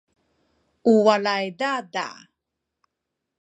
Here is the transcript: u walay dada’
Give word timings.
u 0.91 0.93
walay 1.05 1.45
dada’ 1.59 2.07